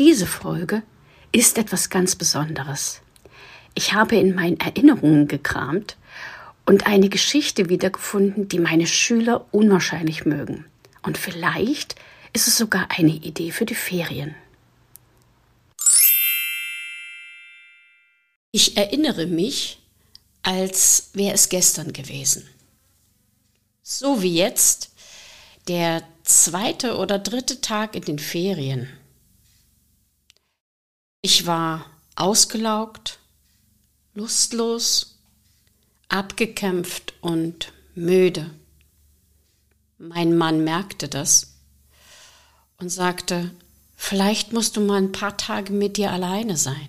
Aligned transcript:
diese 0.00 0.26
Folge 0.26 0.82
ist 1.30 1.58
etwas 1.58 1.90
ganz 1.90 2.16
Besonderes. 2.16 3.02
Ich 3.74 3.92
habe 3.92 4.16
in 4.16 4.34
meinen 4.34 4.58
Erinnerungen 4.58 5.28
gekramt 5.28 5.98
und 6.64 6.86
eine 6.86 7.10
Geschichte 7.10 7.68
wiedergefunden, 7.68 8.48
die 8.48 8.60
meine 8.60 8.86
Schüler 8.86 9.46
unwahrscheinlich 9.52 10.24
mögen. 10.24 10.64
Und 11.02 11.18
vielleicht 11.18 11.96
ist 12.32 12.48
es 12.48 12.56
sogar 12.56 12.88
eine 12.96 13.10
Idee 13.10 13.50
für 13.50 13.66
die 13.66 13.74
Ferien. 13.74 14.34
Ich 18.52 18.78
erinnere 18.78 19.26
mich, 19.26 19.80
als 20.42 21.10
wäre 21.12 21.34
es 21.34 21.50
gestern 21.50 21.92
gewesen. 21.92 22.48
So 23.82 24.22
wie 24.22 24.34
jetzt, 24.34 24.92
der 25.68 26.02
zweite 26.22 26.96
oder 26.96 27.18
dritte 27.18 27.60
Tag 27.60 27.94
in 27.94 28.02
den 28.02 28.18
Ferien. 28.18 28.88
Ich 31.22 31.46
war 31.46 31.84
ausgelaugt, 32.16 33.18
lustlos, 34.14 35.18
abgekämpft 36.08 37.12
und 37.20 37.72
müde. 37.94 38.50
Mein 39.98 40.36
Mann 40.36 40.64
merkte 40.64 41.08
das 41.08 41.54
und 42.78 42.88
sagte, 42.88 43.50
vielleicht 43.96 44.54
musst 44.54 44.76
du 44.76 44.80
mal 44.80 44.96
ein 44.96 45.12
paar 45.12 45.36
Tage 45.36 45.74
mit 45.74 45.98
dir 45.98 46.10
alleine 46.10 46.56
sein. 46.56 46.88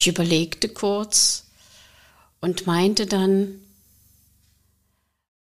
Ich 0.00 0.08
überlegte 0.08 0.68
kurz 0.68 1.46
und 2.40 2.66
meinte 2.66 3.06
dann, 3.06 3.60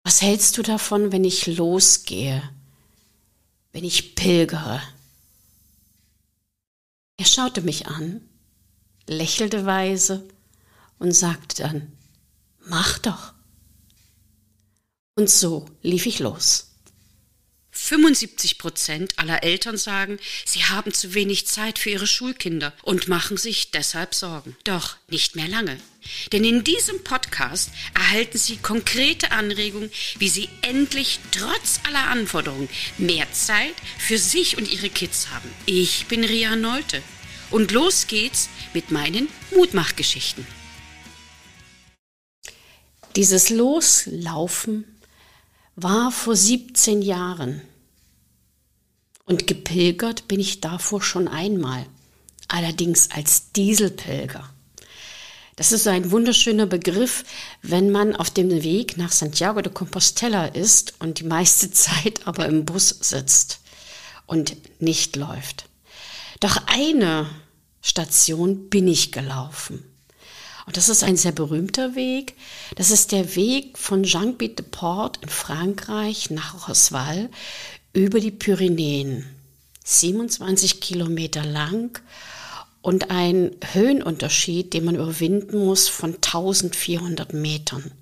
was 0.05 0.23
hältst 0.23 0.57
du 0.57 0.62
davon, 0.62 1.12
wenn 1.12 1.25
ich 1.25 1.47
losgehe, 1.47 2.43
wenn 3.73 3.84
ich 3.84 4.15
pilgere? 4.15 4.83
Er 7.23 7.27
schaute 7.27 7.61
mich 7.61 7.87
an, 7.87 8.21
lächelte 9.06 9.65
weise 9.65 10.28
und 10.98 11.12
sagte 11.12 11.62
dann, 11.62 11.92
mach 12.67 12.98
doch. 12.98 13.33
Und 15.15 15.31
so 15.31 15.67
lief 15.83 16.06
ich 16.06 16.19
los. 16.19 16.73
75 17.70 18.59
Prozent 18.59 19.19
aller 19.20 19.45
Eltern 19.45 19.77
sagen, 19.77 20.19
sie 20.45 20.65
haben 20.65 20.93
zu 20.93 21.15
wenig 21.15 21.47
Zeit 21.47 21.78
für 21.78 21.91
ihre 21.91 22.09
Schulkinder 22.09 22.75
und 22.83 23.06
machen 23.06 23.37
sich 23.37 23.70
deshalb 23.70 24.17
Sorgen. 24.17 24.56
Doch 24.65 24.97
nicht 25.06 25.37
mehr 25.37 25.48
lange. 25.48 25.78
Denn 26.33 26.45
in 26.45 26.65
diesem 26.65 27.05
Podcast 27.05 27.70
erhalten 27.95 28.37
Sie 28.37 28.56
konkrete 28.56 29.31
Anregungen, 29.31 29.93
wie 30.19 30.28
Sie 30.28 30.48
endlich 30.62 31.20
trotz 31.31 31.78
aller 31.87 32.09
Anforderungen 32.09 32.69
mehr 32.98 33.31
Zeit 33.33 33.75
für 33.98 34.19
sich 34.19 34.59
und 34.59 34.70
Ihre 34.70 34.91
Kids 34.91 35.28
haben. 35.31 35.48
Ich 35.67 36.06
bin 36.06 36.25
Ria 36.25 36.56
Neute 36.56 37.00
und 37.53 37.70
los 37.70 38.06
geht's 38.06 38.48
mit 38.75 38.91
meinen 38.91 39.28
Mutmachgeschichten. 39.55 40.47
Dieses 43.14 43.50
Loslaufen 43.50 44.84
war 45.77 46.11
vor 46.11 46.34
17 46.34 47.03
Jahren. 47.03 47.61
Und 49.25 49.47
gepilgert 49.47 50.28
bin 50.28 50.41
ich 50.41 50.61
davor 50.61 51.03
schon 51.03 51.28
einmal, 51.28 51.86
allerdings 52.48 53.11
als 53.11 53.53
Dieselpilger. 53.53 54.48
Das 55.56 55.70
ist 55.70 55.87
ein 55.87 56.11
wunderschöner 56.11 56.66
Begriff, 56.66 57.25
wenn 57.61 57.91
man 57.91 58.16
auf 58.16 58.31
dem 58.31 58.50
Weg 58.50 58.97
nach 58.97 59.12
Santiago 59.12 59.61
de 59.61 59.72
Compostela 59.72 60.47
ist 60.47 60.94
und 60.98 61.20
die 61.20 61.25
meiste 61.25 61.70
Zeit 61.72 62.27
aber 62.27 62.47
im 62.47 62.64
Bus 62.64 62.89
sitzt 62.89 63.61
und 64.27 64.56
nicht 64.81 65.16
läuft. 65.16 65.66
Doch 66.43 66.57
eine 66.67 67.31
Station 67.83 68.69
bin 68.69 68.89
ich 68.89 69.12
gelaufen. 69.12 69.85
Und 70.67 70.77
das 70.77 70.89
ist 70.89 71.05
ein 71.05 71.17
sehr 71.17 71.31
berühmter 71.31 71.95
Weg. 71.95 72.34
Das 72.75 72.91
ist 72.91 73.12
der 73.12 73.37
Weg 73.37 73.78
von 73.78 74.03
Jean-Pied 74.03 74.59
de 74.59 74.66
Port 74.69 75.21
in 75.22 75.28
Frankreich 75.28 76.31
nach 76.31 76.69
Rosval 76.69 77.31
über 77.93 78.19
die 78.19 78.33
Pyrenäen. 78.33 79.25
27 79.84 80.81
Kilometer 80.81 81.44
lang 81.44 82.03
und 82.81 83.12
ein 83.12 83.53
Höhenunterschied, 83.72 84.75
den 84.75 84.84
man 84.84 84.97
überwinden 84.97 85.65
muss 85.65 85.87
von 85.87 86.15
1400 86.16 87.34
Metern. 87.34 87.93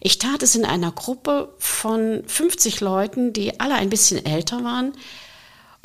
Ich 0.00 0.18
tat 0.18 0.44
es 0.44 0.54
in 0.54 0.64
einer 0.64 0.92
Gruppe 0.92 1.52
von 1.58 2.22
50 2.24 2.80
Leuten, 2.80 3.32
die 3.32 3.58
alle 3.58 3.74
ein 3.74 3.90
bisschen 3.90 4.24
älter 4.24 4.62
waren. 4.62 4.92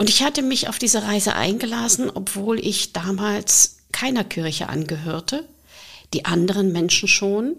Und 0.03 0.09
ich 0.09 0.21
hatte 0.21 0.41
mich 0.41 0.67
auf 0.67 0.79
diese 0.79 1.03
Reise 1.03 1.33
eingelassen, 1.33 2.11
obwohl 2.13 2.59
ich 2.59 2.91
damals 2.91 3.77
keiner 3.93 4.25
Kirche 4.25 4.67
angehörte 4.67 5.47
die 6.13 6.25
anderen 6.25 6.73
Menschen 6.73 7.07
schon. 7.07 7.55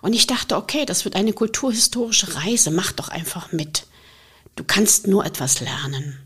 Und 0.00 0.12
ich 0.12 0.28
dachte, 0.28 0.54
okay, 0.54 0.86
das 0.86 1.04
wird 1.04 1.16
eine 1.16 1.32
kulturhistorische 1.32 2.36
Reise, 2.36 2.70
mach 2.70 2.92
doch 2.92 3.08
einfach 3.08 3.50
mit. 3.50 3.88
Du 4.54 4.62
kannst 4.62 5.08
nur 5.08 5.26
etwas 5.26 5.58
lernen. 5.60 6.16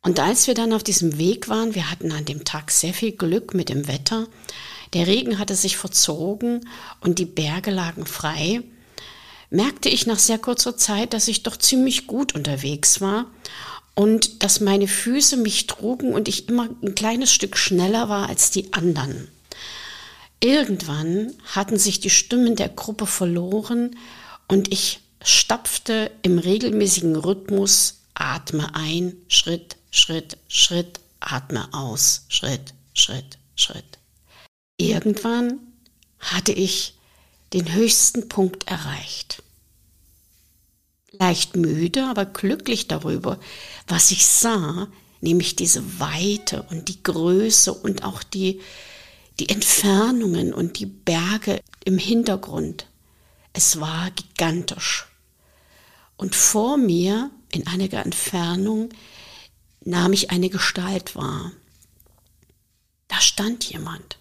Und 0.00 0.18
als 0.18 0.46
wir 0.46 0.54
dann 0.54 0.72
auf 0.72 0.82
diesem 0.82 1.18
Weg 1.18 1.50
waren, 1.50 1.74
wir 1.74 1.90
hatten 1.90 2.10
an 2.10 2.24
dem 2.24 2.46
Tag 2.46 2.70
sehr 2.70 2.94
viel 2.94 3.12
Glück 3.12 3.52
mit 3.52 3.68
dem 3.68 3.86
Wetter, 3.86 4.28
der 4.94 5.08
Regen 5.08 5.38
hatte 5.38 5.54
sich 5.54 5.76
verzogen 5.76 6.66
und 7.02 7.18
die 7.18 7.26
Berge 7.26 7.70
lagen 7.70 8.06
frei, 8.06 8.62
merkte 9.50 9.90
ich 9.90 10.06
nach 10.06 10.18
sehr 10.18 10.38
kurzer 10.38 10.78
Zeit, 10.78 11.12
dass 11.12 11.28
ich 11.28 11.42
doch 11.42 11.58
ziemlich 11.58 12.06
gut 12.06 12.34
unterwegs 12.34 13.02
war 13.02 13.26
und 13.94 14.42
dass 14.42 14.60
meine 14.60 14.88
Füße 14.88 15.36
mich 15.36 15.66
trugen 15.66 16.12
und 16.12 16.28
ich 16.28 16.48
immer 16.48 16.68
ein 16.82 16.94
kleines 16.94 17.32
Stück 17.32 17.56
schneller 17.56 18.08
war 18.08 18.28
als 18.28 18.50
die 18.50 18.72
anderen. 18.72 19.28
Irgendwann 20.42 21.34
hatten 21.44 21.78
sich 21.78 22.00
die 22.00 22.10
Stimmen 22.10 22.56
der 22.56 22.70
Gruppe 22.70 23.06
verloren 23.06 23.96
und 24.48 24.72
ich 24.72 25.00
stapfte 25.22 26.10
im 26.22 26.38
regelmäßigen 26.38 27.16
Rhythmus, 27.16 28.00
atme 28.14 28.74
ein, 28.74 29.14
Schritt, 29.28 29.76
Schritt, 29.90 30.38
Schritt, 30.48 31.00
atme 31.20 31.68
aus, 31.72 32.24
Schritt, 32.28 32.72
Schritt, 32.94 33.38
Schritt. 33.54 33.98
Irgendwann 34.78 35.58
hatte 36.18 36.52
ich 36.52 36.94
den 37.52 37.74
höchsten 37.74 38.28
Punkt 38.28 38.66
erreicht. 38.68 39.42
Leicht 41.12 41.56
müde, 41.56 42.06
aber 42.06 42.24
glücklich 42.24 42.88
darüber, 42.88 43.38
was 43.86 44.10
ich 44.10 44.26
sah, 44.26 44.88
nämlich 45.20 45.56
diese 45.56 46.00
Weite 46.00 46.62
und 46.70 46.88
die 46.88 47.02
Größe 47.02 47.72
und 47.72 48.04
auch 48.04 48.22
die 48.22 48.60
die 49.40 49.48
Entfernungen 49.48 50.52
und 50.52 50.78
die 50.78 50.86
Berge 50.86 51.60
im 51.84 51.96
Hintergrund. 51.98 52.86
Es 53.54 53.80
war 53.80 54.10
gigantisch. 54.10 55.06
Und 56.16 56.34
vor 56.34 56.76
mir, 56.76 57.30
in 57.50 57.66
einiger 57.66 58.04
Entfernung, 58.04 58.90
nahm 59.82 60.12
ich 60.12 60.30
eine 60.30 60.50
Gestalt 60.50 61.16
wahr. 61.16 61.52
Da 63.08 63.18
stand 63.20 63.64
jemand. 63.64 64.18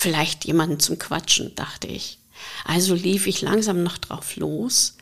Vielleicht 0.00 0.44
jemanden 0.44 0.78
zum 0.78 0.98
Quatschen, 0.98 1.54
dachte 1.54 1.88
ich. 1.88 2.18
Also 2.64 2.94
lief 2.94 3.26
ich 3.26 3.40
langsam 3.40 3.82
noch 3.82 3.96
drauf 3.96 4.36
los 4.36 4.98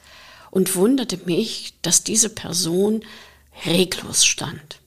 und 0.51 0.75
wunderte 0.77 1.19
mich, 1.25 1.75
dass 1.83 2.05
diese 2.05 2.31
Person 2.31 3.05
reglos 3.65 4.25
stand. 4.25 4.81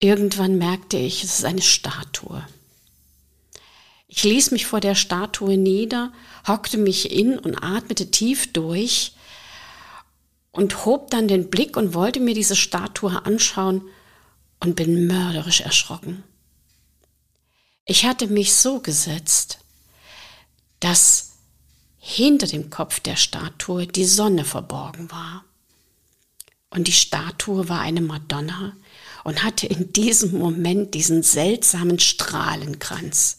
Irgendwann 0.00 0.58
merkte 0.58 0.98
ich, 0.98 1.24
es 1.24 1.38
ist 1.38 1.44
eine 1.44 1.62
Statue. 1.62 2.46
Ich 4.08 4.22
ließ 4.22 4.50
mich 4.50 4.66
vor 4.66 4.80
der 4.80 4.94
Statue 4.94 5.56
nieder, 5.56 6.12
hockte 6.46 6.78
mich 6.78 7.10
in 7.10 7.38
und 7.38 7.56
atmete 7.62 8.10
tief 8.10 8.52
durch 8.52 9.12
und 10.52 10.84
hob 10.84 11.10
dann 11.10 11.28
den 11.28 11.50
Blick 11.50 11.76
und 11.76 11.94
wollte 11.94 12.20
mir 12.20 12.34
diese 12.34 12.56
Statue 12.56 13.24
anschauen 13.24 13.82
und 14.60 14.76
bin 14.76 15.06
mörderisch 15.06 15.60
erschrocken. 15.60 16.22
Ich 17.84 18.04
hatte 18.04 18.26
mich 18.26 18.54
so 18.54 18.80
gesetzt, 18.80 19.58
dass 20.80 21.35
hinter 22.08 22.46
dem 22.46 22.70
Kopf 22.70 23.00
der 23.00 23.16
Statue 23.16 23.88
die 23.88 24.04
Sonne 24.04 24.44
verborgen 24.44 25.10
war. 25.10 25.44
Und 26.70 26.86
die 26.86 26.92
Statue 26.92 27.68
war 27.68 27.80
eine 27.80 28.00
Madonna 28.00 28.76
und 29.24 29.42
hatte 29.42 29.66
in 29.66 29.92
diesem 29.92 30.38
Moment 30.38 30.94
diesen 30.94 31.24
seltsamen 31.24 31.98
Strahlenkranz. 31.98 33.38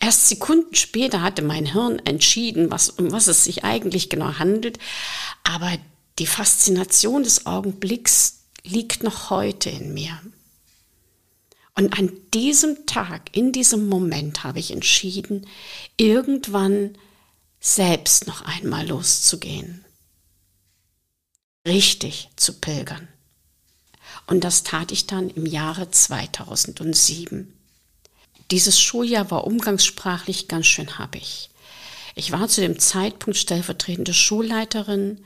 Erst 0.00 0.28
Sekunden 0.28 0.74
später 0.74 1.22
hatte 1.22 1.40
mein 1.40 1.64
Hirn 1.64 1.98
entschieden, 2.00 2.70
was, 2.70 2.90
um 2.90 3.10
was 3.10 3.26
es 3.26 3.44
sich 3.44 3.64
eigentlich 3.64 4.10
genau 4.10 4.34
handelt, 4.38 4.78
aber 5.42 5.72
die 6.18 6.26
Faszination 6.26 7.22
des 7.22 7.46
Augenblicks 7.46 8.40
liegt 8.64 9.02
noch 9.02 9.30
heute 9.30 9.70
in 9.70 9.94
mir. 9.94 10.20
Und 11.74 11.98
an 11.98 12.12
diesem 12.34 12.84
Tag, 12.84 13.34
in 13.34 13.50
diesem 13.50 13.88
Moment 13.88 14.44
habe 14.44 14.58
ich 14.58 14.72
entschieden, 14.72 15.46
irgendwann 15.96 16.98
selbst 17.64 18.26
noch 18.26 18.42
einmal 18.42 18.86
loszugehen. 18.86 19.84
Richtig 21.66 22.28
zu 22.36 22.60
pilgern. 22.60 23.08
Und 24.26 24.44
das 24.44 24.64
tat 24.64 24.92
ich 24.92 25.06
dann 25.06 25.30
im 25.30 25.46
Jahre 25.46 25.90
2007. 25.90 27.52
Dieses 28.50 28.78
Schuljahr 28.78 29.30
war 29.30 29.46
umgangssprachlich 29.46 30.46
ganz 30.46 30.66
schön 30.66 30.98
happig. 30.98 31.48
Ich 32.14 32.32
war 32.32 32.48
zu 32.48 32.60
dem 32.60 32.78
Zeitpunkt 32.78 33.38
stellvertretende 33.38 34.12
Schulleiterin, 34.12 35.24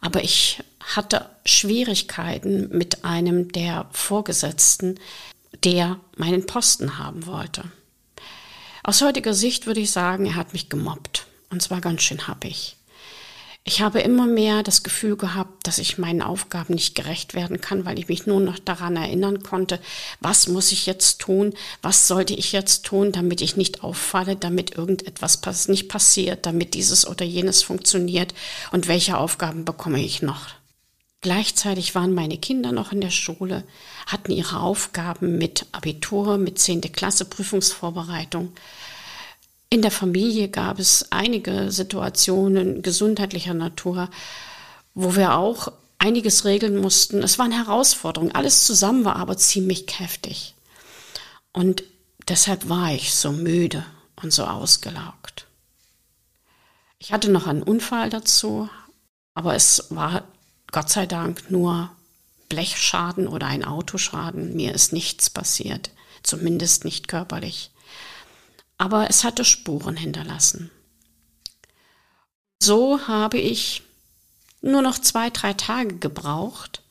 aber 0.00 0.22
ich 0.22 0.62
hatte 0.94 1.28
Schwierigkeiten 1.44 2.68
mit 2.76 3.04
einem 3.04 3.50
der 3.50 3.88
Vorgesetzten, 3.90 5.00
der 5.64 5.98
meinen 6.16 6.46
Posten 6.46 6.98
haben 6.98 7.26
wollte. 7.26 7.64
Aus 8.84 9.02
heutiger 9.02 9.34
Sicht 9.34 9.66
würde 9.66 9.80
ich 9.80 9.90
sagen, 9.90 10.26
er 10.26 10.36
hat 10.36 10.52
mich 10.52 10.68
gemobbt. 10.68 11.26
Und 11.52 11.62
zwar 11.62 11.80
ganz 11.80 12.02
schön 12.02 12.26
happig. 12.26 12.76
Ich 13.64 13.80
habe 13.80 14.00
immer 14.00 14.26
mehr 14.26 14.64
das 14.64 14.82
Gefühl 14.82 15.16
gehabt, 15.16 15.68
dass 15.68 15.78
ich 15.78 15.96
meinen 15.96 16.20
Aufgaben 16.20 16.74
nicht 16.74 16.96
gerecht 16.96 17.34
werden 17.34 17.60
kann, 17.60 17.84
weil 17.84 17.96
ich 17.98 18.08
mich 18.08 18.26
nur 18.26 18.40
noch 18.40 18.58
daran 18.58 18.96
erinnern 18.96 19.44
konnte, 19.44 19.78
was 20.18 20.48
muss 20.48 20.72
ich 20.72 20.86
jetzt 20.86 21.20
tun, 21.20 21.54
was 21.80 22.08
sollte 22.08 22.34
ich 22.34 22.50
jetzt 22.50 22.84
tun, 22.84 23.12
damit 23.12 23.40
ich 23.40 23.56
nicht 23.56 23.84
auffalle, 23.84 24.34
damit 24.34 24.72
irgendetwas 24.76 25.68
nicht 25.68 25.88
passiert, 25.88 26.44
damit 26.44 26.74
dieses 26.74 27.06
oder 27.06 27.24
jenes 27.24 27.62
funktioniert 27.62 28.34
und 28.72 28.88
welche 28.88 29.16
Aufgaben 29.16 29.64
bekomme 29.64 30.02
ich 30.02 30.22
noch. 30.22 30.48
Gleichzeitig 31.20 31.94
waren 31.94 32.14
meine 32.14 32.38
Kinder 32.38 32.72
noch 32.72 32.90
in 32.90 33.00
der 33.00 33.10
Schule, 33.10 33.62
hatten 34.08 34.32
ihre 34.32 34.58
Aufgaben 34.58 35.38
mit 35.38 35.66
Abitur, 35.70 36.36
mit 36.36 36.58
10. 36.58 36.80
Klasse 36.92 37.26
Prüfungsvorbereitung. 37.26 38.52
In 39.72 39.80
der 39.80 39.90
Familie 39.90 40.50
gab 40.50 40.78
es 40.78 41.06
einige 41.08 41.72
Situationen 41.72 42.82
gesundheitlicher 42.82 43.54
Natur, 43.54 44.10
wo 44.92 45.16
wir 45.16 45.34
auch 45.34 45.72
einiges 45.96 46.44
regeln 46.44 46.76
mussten. 46.76 47.22
Es 47.22 47.38
waren 47.38 47.52
Herausforderungen. 47.52 48.34
Alles 48.34 48.66
zusammen 48.66 49.06
war 49.06 49.16
aber 49.16 49.38
ziemlich 49.38 49.86
heftig. 49.98 50.54
Und 51.54 51.84
deshalb 52.28 52.68
war 52.68 52.92
ich 52.92 53.14
so 53.14 53.32
müde 53.32 53.82
und 54.16 54.30
so 54.30 54.44
ausgelaugt. 54.44 55.46
Ich 56.98 57.14
hatte 57.14 57.30
noch 57.30 57.46
einen 57.46 57.62
Unfall 57.62 58.10
dazu, 58.10 58.68
aber 59.32 59.54
es 59.54 59.86
war 59.88 60.24
Gott 60.70 60.90
sei 60.90 61.06
Dank 61.06 61.50
nur 61.50 61.88
Blechschaden 62.50 63.26
oder 63.26 63.46
ein 63.46 63.64
Autoschaden. 63.64 64.54
Mir 64.54 64.74
ist 64.74 64.92
nichts 64.92 65.30
passiert, 65.30 65.88
zumindest 66.22 66.84
nicht 66.84 67.08
körperlich 67.08 67.70
aber 68.78 69.08
es 69.10 69.24
hatte 69.24 69.44
Spuren 69.44 69.96
hinterlassen. 69.96 70.70
So 72.62 73.06
habe 73.08 73.38
ich 73.38 73.82
nur 74.60 74.82
noch 74.82 74.98
zwei, 74.98 75.30
drei 75.30 75.52
Tage 75.52 75.96
gebraucht 75.96 76.82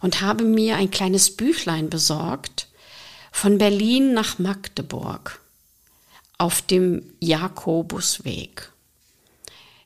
und 0.00 0.20
habe 0.20 0.44
mir 0.44 0.76
ein 0.76 0.90
kleines 0.90 1.36
Büchlein 1.36 1.88
besorgt 1.88 2.68
von 3.30 3.58
Berlin 3.58 4.12
nach 4.14 4.38
Magdeburg 4.38 5.40
auf 6.38 6.60
dem 6.60 7.14
Jakobusweg. 7.20 8.72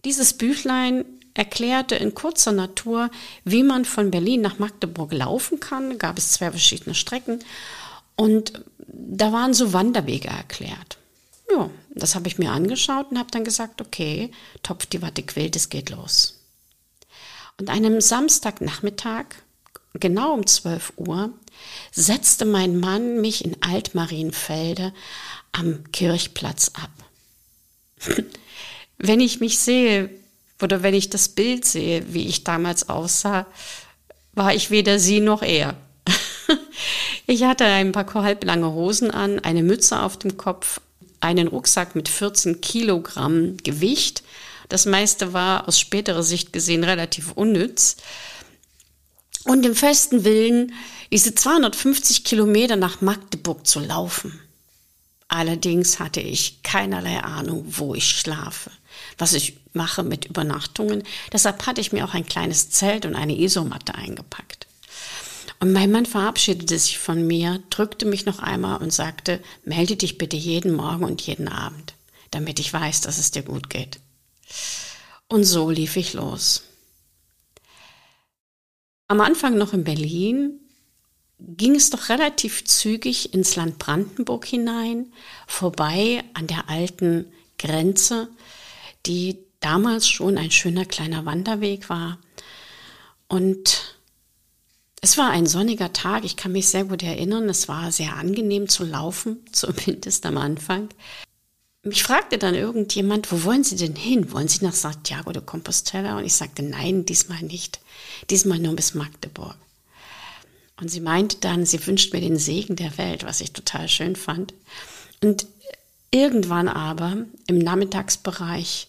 Dieses 0.05 0.33
Büchlein 0.33 1.05
erklärte 1.35 1.97
in 1.97 2.15
kurzer 2.15 2.53
Natur, 2.53 3.11
wie 3.45 3.63
man 3.63 3.85
von 3.85 4.11
Berlin 4.11 4.41
nach 4.41 4.59
Magdeburg 4.59 5.13
laufen 5.13 5.61
kann. 5.61 5.91
Da 5.91 5.97
gab 5.97 6.19
es 6.19 6.33
zwei 6.33 6.51
verschiedene 6.51 6.95
Strecken 6.95 7.41
und 8.17 8.63
da 8.79 9.33
waren 9.33 9.53
so 9.53 9.73
Wanderwege 9.75 10.29
erklärt. 10.29 10.97
Ja, 11.51 11.71
das 11.91 12.15
habe 12.15 12.29
ich 12.29 12.39
mir 12.39 12.51
angeschaut 12.51 13.11
und 13.11 13.19
habe 13.19 13.31
dann 13.31 13.45
gesagt, 13.45 13.81
okay, 13.81 14.31
Topf 14.63 14.87
die 14.87 15.03
Watte 15.03 15.23
quillt, 15.23 15.57
es 15.57 15.69
geht 15.69 15.91
los. 15.91 16.41
Und 17.59 17.71
einem 17.71 18.01
Samstagnachmittag, 18.01 19.27
genau 19.95 20.35
um 20.35 20.47
12 20.47 20.95
Uhr, 20.97 21.33
setzte 21.93 22.45
mein 22.45 22.79
Mann 22.79 23.21
mich 23.21 23.45
in 23.45 23.57
Altmarienfelde 23.63 24.93
am 25.53 25.91
Kirchplatz 25.93 26.73
ab. 26.75 26.91
wenn 28.99 29.21
ich 29.21 29.41
mich 29.41 29.59
sehe 29.59 30.11
oder 30.61 30.83
wenn 30.83 30.95
ich 30.95 31.11
das 31.11 31.29
Bild 31.29 31.65
sehe, 31.65 32.13
wie 32.13 32.27
ich 32.27 32.45
damals 32.45 32.89
aussah, 32.89 33.47
war 34.33 34.55
ich 34.55 34.71
weder 34.71 34.99
sie 34.99 35.21
noch 35.21 35.43
er. 35.43 35.77
ich 37.27 37.45
hatte 37.45 37.65
ein 37.65 37.93
paar 37.93 38.13
halblange 38.15 38.71
Hosen 38.73 39.11
an, 39.11 39.39
eine 39.39 39.63
Mütze 39.63 40.03
auf 40.03 40.19
dem 40.19 40.37
Kopf, 40.37 40.81
einen 41.21 41.49
Rucksack 41.49 41.95
mit 41.95 42.09
14 42.09 42.61
Kilogramm 42.61 43.57
Gewicht. 43.59 44.23
Das 44.69 44.87
meiste 44.87 45.33
war 45.33 45.69
aus 45.69 45.79
späterer 45.79 46.23
Sicht 46.23 46.53
gesehen 46.53 46.85
relativ 46.85 47.33
unnütz. 47.33 47.97
Und 49.45 49.65
im 49.65 49.77
festen 49.77 50.25
Willen, 50.25 50.73
diese 51.13 51.35
250 51.35 52.25
Kilometer 52.25 52.77
nach 52.77 53.01
Magdeburg 53.01 53.67
zu 53.67 53.81
laufen. 53.81 54.41
Allerdings 55.29 55.99
hatte 55.99 56.21
ich 56.21 56.63
keinerlei 56.63 57.23
Ahnung, 57.23 57.65
wo 57.67 57.95
ich 57.95 58.11
schlafe, 58.11 58.71
was 59.19 59.33
ich 59.33 59.59
mache 59.73 60.03
mit 60.03 60.25
Übernachtungen. 60.25 61.03
Deshalb 61.33 61.67
hatte 61.67 61.81
ich 61.81 61.93
mir 61.93 62.05
auch 62.05 62.15
ein 62.15 62.27
kleines 62.27 62.71
Zelt 62.71 63.07
und 63.07 63.17
eine 63.17 63.39
Isomatte 63.39 63.95
eingepackt. 63.95 64.66
Und 65.59 65.73
mein 65.73 65.91
Mann 65.91 66.07
verabschiedete 66.07 66.79
sich 66.79 66.99
von 66.99 67.27
mir, 67.27 67.63
drückte 67.71 68.05
mich 68.07 68.27
noch 68.27 68.41
einmal 68.41 68.83
und 68.83 68.93
sagte, 68.93 69.43
melde 69.65 69.97
dich 69.97 70.19
bitte 70.19 70.37
jeden 70.37 70.75
Morgen 70.75 71.05
und 71.05 71.23
jeden 71.23 71.49
Abend, 71.49 71.95
damit 72.31 72.61
ich 72.61 72.73
weiß, 72.73 73.01
dass 73.01 73.19
es 73.19 73.31
dir 73.31 73.43
gut 73.43 73.71
geht. 73.71 73.99
Und 75.29 75.45
so 75.45 75.71
lief 75.71 75.97
ich 75.97 76.13
los. 76.13 76.63
Am 79.09 79.21
Anfang 79.21 79.57
noch 79.57 79.73
in 79.73 79.85
Berlin 79.85 80.61
ging 81.39 81.75
es 81.75 81.91
doch 81.91 82.09
relativ 82.09 82.65
zügig 82.65 83.33
ins 83.33 83.57
Land 83.57 83.79
Brandenburg 83.79 84.45
hinein, 84.45 85.13
vorbei 85.47 86.25
an 86.35 86.47
der 86.47 86.69
alten 86.69 87.33
Grenze, 87.59 88.29
die 89.07 89.39
damals 89.61 90.09
schon 90.09 90.39
ein 90.39 90.51
schöner 90.51 90.85
kleiner 90.85 91.25
Wanderweg 91.25 91.89
war. 91.89 92.19
Und 93.29 93.96
es 95.07 95.17
war 95.17 95.31
ein 95.31 95.47
sonniger 95.47 95.93
Tag, 95.93 96.25
ich 96.25 96.37
kann 96.37 96.51
mich 96.51 96.67
sehr 96.67 96.83
gut 96.83 97.01
erinnern. 97.01 97.49
Es 97.49 97.69
war 97.69 97.93
sehr 97.93 98.17
angenehm 98.17 98.69
zu 98.69 98.83
laufen, 98.83 99.39
zumindest 99.53 100.27
am 100.27 100.37
Anfang. 100.37 100.89
Mich 101.85 102.03
fragte 102.03 102.39
dann 102.39 102.57
irgendjemand, 102.57 103.31
wo 103.31 103.45
wollen 103.45 103.63
Sie 103.63 103.77
denn 103.77 103.95
hin? 103.95 104.33
Wollen 104.33 104.49
Sie 104.49 104.65
nach 104.65 104.73
Santiago 104.73 105.31
de 105.31 105.45
Compostela? 105.45 106.19
Und 106.19 106.25
ich 106.25 106.35
sagte, 106.35 106.65
nein, 106.65 107.05
diesmal 107.05 107.41
nicht. 107.43 107.79
Diesmal 108.31 108.59
nur 108.59 108.75
bis 108.75 108.95
Magdeburg. 108.95 109.55
Und 110.81 110.91
sie 110.91 111.01
meinte 111.01 111.37
dann, 111.37 111.65
sie 111.65 111.87
wünscht 111.87 112.13
mir 112.13 112.21
den 112.21 112.37
Segen 112.37 112.75
der 112.75 112.99
Welt, 112.99 113.23
was 113.23 113.41
ich 113.41 113.53
total 113.53 113.89
schön 113.89 114.17
fand. 114.17 114.55
Und 115.23 115.47
irgendwann 116.11 116.67
aber 116.67 117.19
im 117.47 117.59
Nachmittagsbereich 117.59 118.89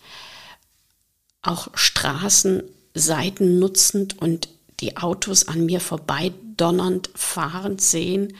auch 1.43 1.67
Straßenseiten 1.75 3.59
nutzend 3.59 4.19
und 4.19 4.49
die 4.79 4.97
Autos 4.97 5.47
an 5.47 5.65
mir 5.65 5.79
vorbei 5.79 6.33
donnernd 6.55 7.09
fahrend 7.15 7.81
sehen, 7.81 8.35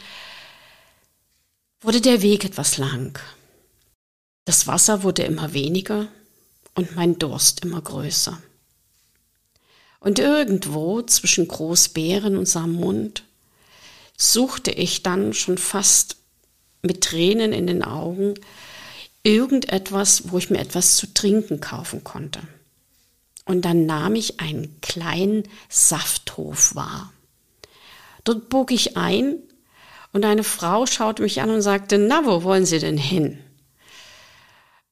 wurde 1.82 2.01
der 2.01 2.22
Weg 2.22 2.46
etwas 2.46 2.77
lang. 2.77 3.20
Das 4.46 4.67
Wasser 4.67 5.03
wurde 5.03 5.24
immer 5.24 5.53
weniger 5.53 6.08
und 6.75 6.96
mein 6.96 7.20
Durst 7.20 7.65
immer 7.65 7.82
größer. 7.82 8.41
Und 10.00 10.20
irgendwo 10.20 11.01
zwischen 11.01 11.48
Großbären 11.48 12.38
und 12.38 12.48
Samund 12.48 13.24
suchte 14.15 14.72
ich 14.72 15.03
dann 15.03 15.34
schon 15.34 15.58
fast 15.58 16.17
mit 16.82 17.03
Tränen 17.03 17.51
in 17.51 17.67
den 17.67 17.84
Augen 17.84 18.36
irgendetwas, 19.24 20.32
wo 20.32 20.38
ich 20.38 20.50
mir 20.50 20.60
etwas 20.60 20.96
zu 20.96 21.13
trinken 21.13 21.60
kaufen 21.60 22.03
konnte. 22.03 22.39
Und 23.48 23.63
dann 23.63 23.86
nahm 23.86 24.16
ich 24.16 24.42
einen 24.42 24.80
kleinen 24.82 25.44
Safthof 25.70 26.75
wahr. 26.75 27.13
Dort 28.25 28.50
bog 28.50 28.72
ich 28.72 28.98
ein 28.98 29.38
und 30.12 30.25
eine 30.25 30.44
Frau 30.44 30.86
schaute 30.86 31.24
mich 31.24 31.42
an 31.42 31.50
und 31.50 31.62
sagte, 31.62 31.98
na, 31.98 32.25
wo 32.25 32.44
wollen 32.44 32.66
Sie 32.66 32.80
denn 32.80 32.98
hin? 32.98 33.39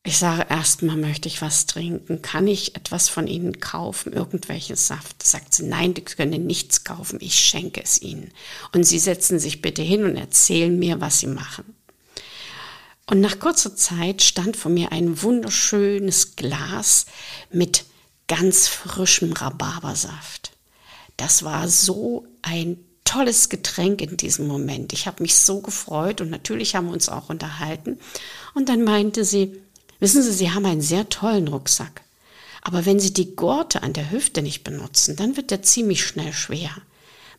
Ich 0.04 0.20
sage, 0.20 0.46
erstmal 0.50 0.96
möchte 0.96 1.28
ich 1.28 1.42
was 1.42 1.66
trinken. 1.66 2.22
Kann 2.22 2.48
ich 2.48 2.76
etwas 2.76 3.10
von 3.10 3.28
Ihnen 3.28 3.60
kaufen? 3.60 4.14
Irgendwelchen 4.14 4.78
Saft? 4.78 5.22
Sagt 5.24 5.54
sie, 5.54 5.64
nein, 5.64 5.94
Sie 5.94 6.04
können 6.04 6.46
nichts 6.46 6.86
kaufen. 6.86 7.18
Ich 7.22 7.36
schenke 7.36 7.84
es 7.84 8.02
Ihnen. 8.02 8.32
Und 8.72 8.84
Sie 8.84 9.00
setzen 9.00 9.38
sich 9.38 9.62
bitte 9.62 9.82
hin 9.82 10.06
und 10.06 10.16
erzählen 10.16 10.78
mir, 10.78 11.02
was 11.02 11.20
Sie 11.20 11.28
machen. 11.28 11.76
Und 13.08 13.20
nach 13.20 13.40
kurzer 13.40 13.76
Zeit 13.76 14.22
stand 14.22 14.56
vor 14.56 14.72
mir 14.72 14.92
ein 14.94 15.22
wunderschönes 15.24 16.36
Glas 16.38 17.08
mit 17.52 17.84
ganz 18.28 18.68
frischem 18.68 19.34
Rhabarbersaft. 19.34 20.52
Das 21.18 21.44
war 21.44 21.68
so 21.68 22.26
ein 22.42 22.78
tolles 23.04 23.50
Getränk 23.50 24.02
in 24.02 24.18
diesem 24.18 24.48
Moment. 24.48 24.92
Ich 24.92 25.08
habe 25.08 25.22
mich 25.22 25.36
so 25.36 25.62
gefreut 25.62 26.22
und 26.22 26.30
natürlich 26.30 26.76
haben 26.76 26.88
wir 26.88 26.94
uns 26.94 27.08
auch 27.08 27.30
unterhalten. 27.30 28.00
Und 28.54 28.68
dann 28.68 28.84
meinte 28.84 29.24
sie, 29.24 29.62
wissen 30.00 30.24
Sie, 30.24 30.32
Sie 30.32 30.52
haben 30.52 30.66
einen 30.66 30.82
sehr 30.82 31.08
tollen 31.10 31.48
Rucksack. 31.48 32.02
Aber 32.62 32.86
wenn 32.86 33.00
Sie 33.00 33.14
die 33.14 33.36
Gurte 33.36 33.84
an 33.84 33.94
der 33.94 34.10
Hüfte 34.10 34.42
nicht 34.42 34.64
benutzen, 34.64 35.16
dann 35.16 35.38
wird 35.38 35.52
der 35.52 35.62
ziemlich 35.62 36.04
schnell 36.04 36.34
schwer. 36.34 36.72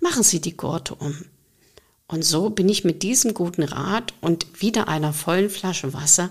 Machen 0.01 0.23
Sie 0.23 0.41
die 0.41 0.57
Gurte 0.57 0.95
um. 0.95 1.17
Und 2.07 2.25
so 2.25 2.51
bin 2.51 2.69
ich 2.69 2.85
mit 2.85 3.03
diesem 3.03 3.35
guten 3.35 3.65
Rat 3.65 4.15
und 4.21 4.63
wieder 4.63 4.87
einer 4.87 5.13
vollen 5.13 5.51
Flasche 5.51 5.93
Wasser 5.93 6.31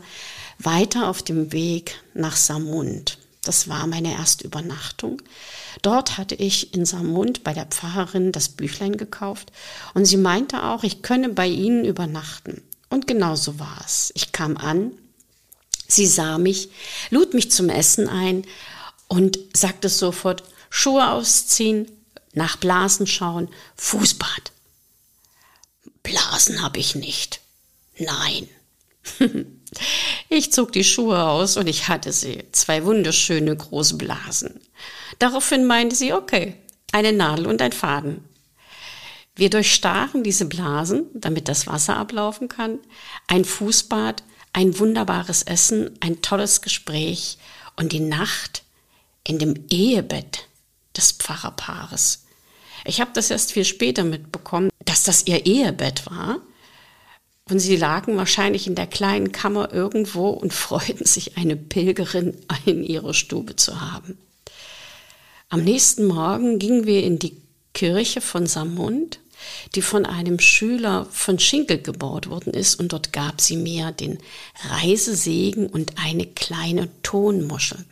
weiter 0.57 1.09
auf 1.09 1.21
dem 1.21 1.51
Weg 1.51 2.01
nach 2.13 2.37
Samund. 2.37 3.17
Das 3.45 3.69
war 3.69 3.87
meine 3.87 4.13
erste 4.13 4.43
Übernachtung. 4.45 5.21
Dort 5.81 6.17
hatte 6.17 6.35
ich 6.35 6.73
in 6.73 6.85
Samund 6.85 7.43
bei 7.43 7.53
der 7.53 7.67
Pfarrerin 7.67 8.31
das 8.31 8.49
Büchlein 8.49 8.97
gekauft 8.97 9.51
und 9.93 10.05
sie 10.05 10.17
meinte 10.17 10.63
auch, 10.63 10.83
ich 10.83 11.03
könne 11.03 11.29
bei 11.29 11.47
ihnen 11.47 11.85
übernachten. 11.85 12.63
Und 12.89 13.07
genau 13.07 13.35
so 13.35 13.59
war 13.59 13.81
es. 13.85 14.11
Ich 14.15 14.31
kam 14.31 14.57
an, 14.57 14.91
sie 15.87 16.07
sah 16.07 16.37
mich, 16.37 16.69
lud 17.11 17.33
mich 17.33 17.51
zum 17.51 17.69
Essen 17.69 18.09
ein 18.09 18.45
und 19.07 19.37
sagte 19.53 19.89
sofort, 19.89 20.43
Schuhe 20.69 21.11
ausziehen, 21.11 21.89
nach 22.33 22.57
Blasen 22.57 23.07
schauen, 23.07 23.49
Fußbad. 23.75 24.51
Blasen 26.03 26.61
habe 26.61 26.79
ich 26.79 26.95
nicht. 26.95 27.41
Nein. 27.97 28.49
ich 30.29 30.51
zog 30.51 30.71
die 30.71 30.83
Schuhe 30.83 31.23
aus 31.23 31.57
und 31.57 31.67
ich 31.67 31.87
hatte 31.87 32.11
sie, 32.11 32.43
zwei 32.51 32.85
wunderschöne 32.85 33.55
große 33.55 33.97
Blasen. 33.97 34.59
Daraufhin 35.19 35.65
meinte 35.65 35.95
sie, 35.95 36.13
okay, 36.13 36.55
eine 36.91 37.13
Nadel 37.13 37.47
und 37.47 37.61
ein 37.61 37.71
Faden. 37.71 38.23
Wir 39.35 39.49
durchstachen 39.49 40.23
diese 40.23 40.45
Blasen, 40.45 41.07
damit 41.13 41.49
das 41.49 41.67
Wasser 41.67 41.97
ablaufen 41.97 42.47
kann, 42.47 42.79
ein 43.27 43.43
Fußbad, 43.43 44.23
ein 44.53 44.79
wunderbares 44.79 45.43
Essen, 45.43 45.97
ein 45.99 46.21
tolles 46.21 46.61
Gespräch 46.61 47.37
und 47.75 47.91
die 47.91 47.99
Nacht 47.99 48.63
in 49.25 49.39
dem 49.39 49.65
Ehebett 49.69 50.47
des 50.95 51.11
Pfarrerpaares. 51.11 52.25
Ich 52.85 53.01
habe 53.01 53.11
das 53.13 53.31
erst 53.31 53.51
viel 53.51 53.65
später 53.65 54.03
mitbekommen, 54.03 54.69
dass 54.85 55.03
das 55.03 55.27
ihr 55.27 55.45
Ehebett 55.45 56.05
war. 56.09 56.37
Und 57.47 57.59
sie 57.59 57.75
lagen 57.75 58.17
wahrscheinlich 58.17 58.65
in 58.65 58.73
der 58.73 58.87
kleinen 58.87 59.31
Kammer 59.31 59.71
irgendwo 59.71 60.29
und 60.29 60.53
freuten 60.65 61.05
sich, 61.05 61.37
eine 61.37 61.55
Pilgerin 61.55 62.35
in 62.65 62.83
ihrer 62.83 63.13
Stube 63.13 63.55
zu 63.55 63.81
haben. 63.81 64.17
Am 65.49 65.63
nächsten 65.63 66.05
Morgen 66.05 66.57
gingen 66.57 66.85
wir 66.85 67.03
in 67.03 67.19
die 67.19 67.37
Kirche 67.73 68.19
von 68.21 68.47
Samund, 68.47 69.19
die 69.75 69.83
von 69.83 70.05
einem 70.07 70.39
Schüler 70.39 71.05
von 71.11 71.37
Schinkel 71.37 71.79
gebaut 71.79 72.29
worden 72.29 72.53
ist, 72.53 72.79
und 72.79 72.93
dort 72.93 73.13
gab 73.13 73.41
sie 73.41 73.57
mir 73.57 73.91
den 73.91 74.17
Reisesegen 74.69 75.67
und 75.67 75.99
eine 75.99 76.25
kleine 76.25 76.89
Tonmuschel. 77.03 77.85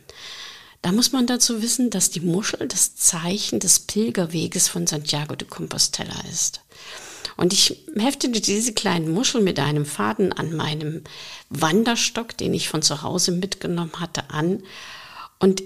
Da 0.82 0.90
muss 0.90 1.12
man 1.12 1.26
dazu 1.26 1.62
wissen, 1.62 1.90
dass 1.90 2.10
die 2.10 2.20
Muschel 2.20 2.66
das 2.66 2.96
Zeichen 2.96 3.60
des 3.60 3.78
Pilgerweges 3.80 4.68
von 4.68 4.86
Santiago 4.86 5.36
de 5.36 5.46
Compostela 5.48 6.20
ist. 6.30 6.60
Und 7.36 7.52
ich 7.52 7.84
heftete 7.96 8.40
diese 8.40 8.74
kleinen 8.74 9.10
Muschel 9.12 9.40
mit 9.40 9.58
einem 9.58 9.86
Faden 9.86 10.32
an 10.32 10.54
meinem 10.54 11.02
Wanderstock, 11.48 12.36
den 12.36 12.54
ich 12.54 12.68
von 12.68 12.82
zu 12.82 13.02
Hause 13.02 13.32
mitgenommen 13.32 13.98
hatte, 13.98 14.30
an. 14.30 14.62
Und 15.38 15.62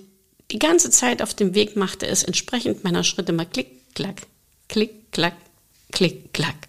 die 0.51 0.59
ganze 0.59 0.91
Zeit 0.91 1.21
auf 1.21 1.35
dem 1.35 1.55
Weg 1.55 1.77
machte 1.77 2.07
es 2.07 2.23
entsprechend 2.23 2.85
meiner 2.85 3.05
Schritte 3.05 3.33
mal 3.33 3.47
klick, 3.47 3.95
klack, 3.95 4.23
klick, 4.69 5.13
klack, 5.13 5.37
klick, 5.93 6.33
klack. 6.33 6.69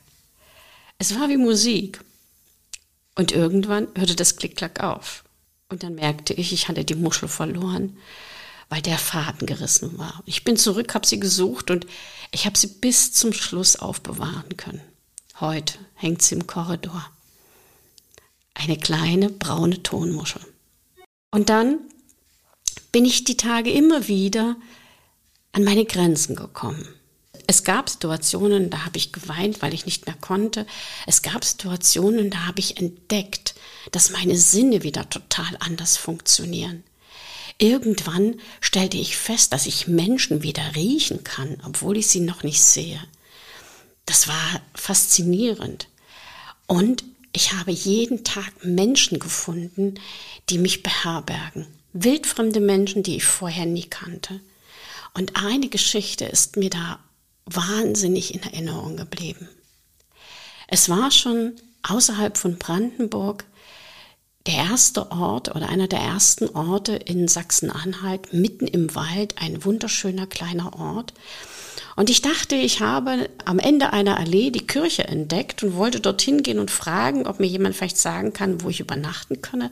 Es 0.98 1.18
war 1.18 1.30
wie 1.30 1.38
Musik. 1.38 2.02
Und 3.16 3.32
irgendwann 3.32 3.88
hörte 3.96 4.16
das 4.16 4.38
Klick-Klack 4.38 4.82
auf. 4.82 5.24
Und 5.70 5.84
dann 5.84 5.96
merkte 5.96 6.34
ich, 6.34 6.54
ich 6.54 6.68
hatte 6.68 6.86
die 6.86 6.96
Muschel 6.96 7.28
verloren 7.28 7.98
weil 8.70 8.82
der 8.82 8.98
Faden 8.98 9.48
gerissen 9.48 9.98
war. 9.98 10.22
Ich 10.26 10.44
bin 10.44 10.56
zurück, 10.56 10.94
habe 10.94 11.08
sie 11.08 11.20
gesucht 11.20 11.72
und 11.72 11.88
ich 12.32 12.46
habe 12.46 12.58
sie 12.58 12.68
bis 12.68 13.12
zum 13.12 13.34
Schluss 13.34 13.76
aufbewahren 13.76 14.56
können. 14.58 14.82
Heute 15.40 15.80
hängt 15.96 16.22
sie 16.22 16.36
im 16.36 16.48
Korridor. 16.48 17.10
Eine 18.54 18.78
kleine 18.78 19.30
braune 19.30 19.82
Tonmuschel. 19.82 20.42
Und 21.32 21.50
dann 21.50 21.80
bin 22.92 23.06
ich 23.06 23.24
die 23.24 23.38
Tage 23.38 23.72
immer 23.72 24.08
wieder 24.08 24.56
an 25.52 25.64
meine 25.64 25.86
Grenzen 25.86 26.36
gekommen. 26.36 26.88
Es 27.48 27.64
gab 27.64 27.90
Situationen, 27.90 28.70
da 28.70 28.86
habe 28.86 28.98
ich 28.98 29.12
geweint, 29.12 29.64
weil 29.64 29.74
ich 29.74 29.88
nicht 29.88 30.06
mehr 30.06 30.16
konnte. 30.22 30.68
Es 31.08 31.24
gab 31.24 31.44
Situationen, 31.44 32.30
da 32.30 32.46
habe 32.46 32.60
ich 32.60 32.78
entdeckt, 32.78 33.56
dass 33.92 34.12
meine 34.12 34.38
Sinne 34.38 34.84
wieder 34.84 35.10
total 35.10 35.58
anders 35.60 35.98
funktionieren. 35.98 36.84
Irgendwann 37.60 38.40
stellte 38.62 38.98
ich 38.98 39.18
fest, 39.18 39.52
dass 39.52 39.66
ich 39.66 39.88
Menschen 39.88 40.44
wieder 40.44 40.76
riechen 40.76 41.24
kann, 41.26 41.58
obwohl 41.66 41.98
ich 41.98 42.08
sie 42.08 42.22
noch 42.22 42.42
nicht 42.42 42.62
sehe. 42.62 43.00
Das 44.06 44.28
war 44.30 44.62
faszinierend. 44.74 45.90
Und 46.68 47.04
ich 47.34 47.54
habe 47.54 47.72
jeden 47.72 48.24
Tag 48.24 48.64
Menschen 48.64 49.20
gefunden, 49.20 49.96
die 50.50 50.58
mich 50.58 50.84
beherbergen. 50.84 51.68
Wildfremde 51.94 52.62
Menschen, 52.62 53.04
die 53.04 53.18
ich 53.18 53.26
vorher 53.26 53.66
nie 53.66 53.86
kannte. 53.86 54.40
Und 55.14 55.36
eine 55.36 55.68
Geschichte 55.68 56.26
ist 56.26 56.56
mir 56.56 56.70
da 56.70 57.00
wahnsinnig 57.46 58.34
in 58.34 58.42
Erinnerung 58.42 58.96
geblieben. 58.96 59.50
Es 60.68 60.88
war 60.88 61.12
schon 61.12 61.54
außerhalb 61.84 62.38
von 62.38 62.58
Brandenburg 62.58 63.44
der 64.46 64.56
erste 64.56 65.12
Ort 65.12 65.54
oder 65.56 65.70
einer 65.70 65.88
der 65.88 66.00
ersten 66.00 66.50
Orte 66.50 66.94
in 66.94 67.28
Sachsen-Anhalt, 67.28 68.34
mitten 68.34 68.68
im 68.68 68.96
Wald, 68.96 69.36
ein 69.42 69.64
wunderschöner 69.66 70.28
kleiner 70.28 70.74
Ort. 70.80 71.14
Und 71.96 72.10
ich 72.10 72.22
dachte, 72.22 72.56
ich 72.56 72.80
habe 72.80 73.30
am 73.44 73.60
Ende 73.60 73.92
einer 73.92 74.18
Allee 74.18 74.52
die 74.52 74.66
Kirche 74.66 75.06
entdeckt 75.06 75.64
und 75.64 75.76
wollte 75.76 76.00
dorthin 76.00 76.44
gehen 76.44 76.60
und 76.60 76.72
fragen, 76.72 77.28
ob 77.28 77.40
mir 77.40 77.48
jemand 77.48 77.76
vielleicht 77.76 77.98
sagen 77.98 78.32
kann, 78.32 78.64
wo 78.64 78.70
ich 78.70 78.80
übernachten 78.80 79.42
könne. 79.42 79.72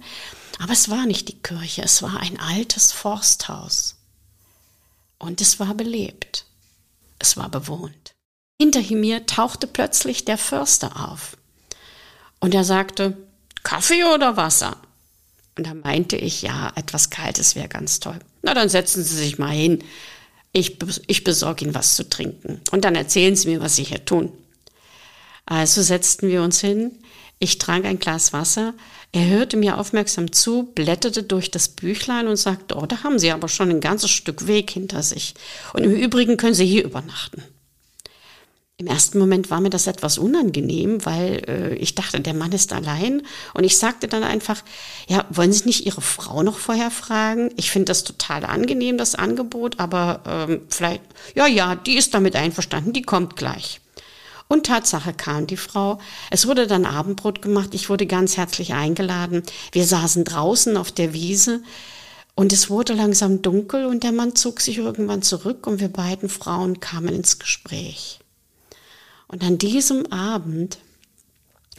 Aber 0.60 0.74
es 0.74 0.90
war 0.90 1.06
nicht 1.06 1.30
die 1.30 1.42
Kirche, 1.42 1.84
es 1.84 2.02
war 2.02 2.20
ein 2.20 2.40
altes 2.40 2.92
Forsthaus. 2.92 3.96
Und 5.20 5.42
es 5.42 5.60
war 5.60 5.74
belebt. 5.74 6.46
Es 7.20 7.38
war 7.38 7.50
bewohnt. 7.50 8.12
Hinter 8.62 8.82
mir 8.96 9.26
tauchte 9.26 9.68
plötzlich 9.68 10.26
der 10.26 10.38
Förster 10.38 11.10
auf. 11.10 11.38
Und 12.40 12.54
er 12.54 12.64
sagte, 12.64 13.18
Kaffee 13.68 14.06
oder 14.06 14.38
Wasser? 14.38 14.78
Und 15.58 15.68
da 15.68 15.74
meinte 15.74 16.16
ich, 16.16 16.42
ja, 16.42 16.72
etwas 16.76 17.10
Kaltes 17.10 17.58
wäre 17.58 17.68
ganz 17.68 18.00
toll. 18.00 18.18
Na, 18.42 18.54
dann 18.54 18.70
setzen 18.70 19.04
Sie 19.04 19.16
sich 19.16 19.40
mal 19.40 19.52
hin. 19.52 19.84
Ich, 20.54 20.78
ich 21.08 21.26
besorge 21.26 21.66
Ihnen 21.66 21.76
was 21.76 21.98
zu 21.98 22.08
trinken. 22.08 22.62
Und 22.72 22.86
dann 22.86 22.96
erzählen 22.96 23.36
Sie 23.36 23.50
mir, 23.50 23.60
was 23.60 23.76
Sie 23.76 23.84
hier 23.84 24.06
tun. 24.06 24.32
Also 25.46 25.82
setzten 25.82 26.30
wir 26.30 26.44
uns 26.44 26.62
hin. 26.62 26.92
Ich 27.40 27.58
trank 27.58 27.84
ein 27.84 28.00
Glas 28.00 28.32
Wasser. 28.32 28.74
Er 29.12 29.28
hörte 29.28 29.58
mir 29.58 29.78
aufmerksam 29.78 30.32
zu, 30.32 30.72
blätterte 30.74 31.24
durch 31.24 31.52
das 31.52 31.68
Büchlein 31.68 32.28
und 32.30 32.38
sagte, 32.38 32.76
oh, 32.76 32.86
da 32.86 33.04
haben 33.04 33.20
Sie 33.20 33.32
aber 33.32 33.50
schon 33.50 33.70
ein 33.70 33.82
ganzes 33.82 34.12
Stück 34.12 34.48
Weg 34.48 34.72
hinter 34.72 35.04
sich. 35.04 35.34
Und 35.74 35.84
im 35.84 35.92
Übrigen 35.92 36.38
können 36.38 36.54
Sie 36.54 36.66
hier 36.66 36.86
übernachten. 36.86 37.44
Im 38.80 38.86
ersten 38.86 39.18
Moment 39.18 39.50
war 39.50 39.60
mir 39.60 39.72
das 39.72 39.88
etwas 39.88 40.20
unangenehm, 40.20 41.04
weil 41.04 41.44
äh, 41.48 41.74
ich 41.78 41.96
dachte, 41.96 42.22
der 42.22 42.36
Mann 42.36 42.52
ist 42.52 42.74
allein. 42.74 43.24
Und 43.56 43.64
ich 43.64 43.76
sagte 43.76 44.08
dann 44.08 44.24
einfach, 44.24 44.62
ja, 45.08 45.26
wollen 45.32 45.52
Sie 45.52 45.66
nicht 45.66 45.88
Ihre 45.88 46.02
Frau 46.02 46.44
noch 46.44 46.60
vorher 46.60 46.92
fragen? 46.92 47.50
Ich 47.58 47.72
finde 47.72 47.86
das 47.86 48.04
total 48.04 48.46
angenehm, 48.46 49.00
das 49.00 49.16
Angebot, 49.16 49.80
aber 49.80 50.22
ähm, 50.28 50.62
vielleicht, 50.70 51.02
ja, 51.34 51.48
ja, 51.48 51.74
die 51.74 51.98
ist 51.98 52.14
damit 52.14 52.36
einverstanden, 52.36 52.94
die 52.94 53.02
kommt 53.02 53.36
gleich. 53.36 53.82
Und 54.48 54.68
Tatsache 54.68 55.12
kam 55.12 55.48
die 55.48 55.58
Frau. 55.58 55.98
Es 56.30 56.46
wurde 56.46 56.68
dann 56.68 56.86
Abendbrot 56.86 57.42
gemacht. 57.42 57.74
Ich 57.74 57.90
wurde 57.90 58.06
ganz 58.06 58.38
herzlich 58.38 58.76
eingeladen. 58.76 59.42
Wir 59.72 59.88
saßen 59.88 60.24
draußen 60.24 60.78
auf 60.78 60.92
der 60.92 61.14
Wiese. 61.14 61.64
Und 62.36 62.54
es 62.54 62.70
wurde 62.70 62.94
langsam 62.94 63.42
dunkel 63.42 63.88
und 63.88 64.04
der 64.04 64.12
Mann 64.12 64.36
zog 64.36 64.62
sich 64.62 64.78
irgendwann 64.78 65.24
zurück 65.24 65.66
und 65.66 65.80
wir 65.80 65.90
beiden 65.90 66.30
Frauen 66.30 66.80
kamen 66.80 67.16
ins 67.16 67.40
Gespräch. 67.40 68.20
Und 69.28 69.44
an 69.44 69.58
diesem 69.58 70.12
Abend 70.12 70.78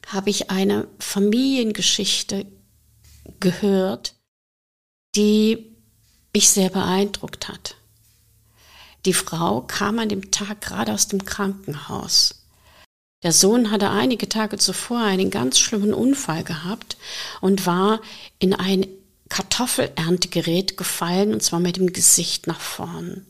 habe 0.06 0.30
ich 0.30 0.50
eine 0.50 0.88
Familiengeschichte 0.98 2.46
gehört, 3.40 4.14
die 5.16 5.76
mich 6.34 6.50
sehr 6.50 6.70
beeindruckt 6.70 7.48
hat. 7.48 7.76
Die 9.04 9.14
Frau 9.14 9.62
kam 9.62 9.98
an 9.98 10.08
dem 10.08 10.30
Tag 10.30 10.60
gerade 10.60 10.92
aus 10.92 11.08
dem 11.08 11.24
Krankenhaus. 11.24 12.44
Der 13.22 13.32
Sohn 13.32 13.70
hatte 13.70 13.90
einige 13.90 14.28
Tage 14.28 14.58
zuvor 14.58 15.00
einen 15.00 15.30
ganz 15.30 15.58
schlimmen 15.58 15.92
Unfall 15.92 16.44
gehabt 16.44 16.96
und 17.40 17.66
war 17.66 18.00
in 18.38 18.54
ein 18.54 18.86
Kartoffelerntegerät 19.28 20.76
gefallen 20.76 21.32
und 21.32 21.42
zwar 21.42 21.60
mit 21.60 21.76
dem 21.76 21.92
Gesicht 21.92 22.46
nach 22.46 22.60
vorn. 22.60 23.26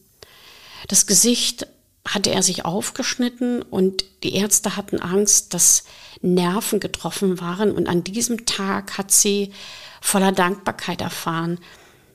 Das 0.88 1.06
Gesicht 1.06 1.66
hatte 2.14 2.30
er 2.30 2.42
sich 2.42 2.64
aufgeschnitten 2.64 3.62
und 3.62 4.04
die 4.22 4.34
Ärzte 4.34 4.76
hatten 4.76 5.00
Angst, 5.00 5.54
dass 5.54 5.84
Nerven 6.20 6.80
getroffen 6.80 7.40
waren. 7.40 7.70
Und 7.70 7.88
an 7.88 8.04
diesem 8.04 8.46
Tag 8.46 8.98
hat 8.98 9.10
sie 9.10 9.52
voller 10.00 10.32
Dankbarkeit 10.32 11.00
erfahren, 11.00 11.58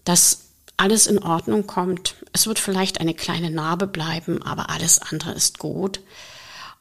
dass 0.04 0.46
alles 0.78 1.08
in 1.08 1.20
Ordnung 1.20 1.68
kommt. 1.68 2.16
Es 2.34 2.48
wird 2.48 2.60
vielleicht 2.60 3.00
eine 3.00 3.14
kleine 3.14 3.52
Narbe 3.52 3.88
bleiben, 3.88 4.42
aber 4.42 4.70
alles 4.70 5.00
andere 5.00 5.32
ist 5.32 5.60
gut. 5.60 6.02